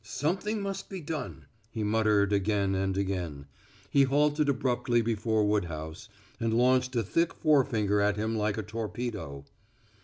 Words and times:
"Something 0.03 0.61
must 0.63 0.89
be 0.89 0.99
done," 0.99 1.45
he 1.69 1.83
muttered 1.83 2.33
again 2.33 2.73
and 2.73 2.97
again. 2.97 3.45
He 3.91 4.01
halted 4.01 4.49
abruptly 4.49 5.03
before 5.03 5.45
Woodhouse, 5.47 6.09
and 6.39 6.55
launched 6.55 6.95
a 6.95 7.03
thick 7.03 7.35
forefinger 7.35 8.01
at 8.01 8.17
him 8.17 8.35
like 8.35 8.57
a 8.57 8.63
torpedo. 8.63 9.45